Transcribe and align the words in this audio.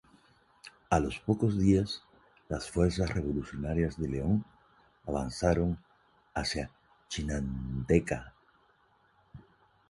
A 0.89 0.99
los 0.99 1.19
pocos 1.19 1.59
días, 1.59 2.03
las 2.49 2.71
fuerzas 2.71 3.11
revolucionarias 3.13 3.99
de 3.99 4.07
León 4.09 4.43
avanzaron 5.05 5.77
hacia 6.33 6.71
Chinandega. 7.07 8.33